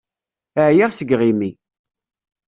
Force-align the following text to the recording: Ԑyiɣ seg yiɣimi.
Ԑyiɣ 0.63 0.89
seg 0.93 1.09
yiɣimi. 1.11 1.51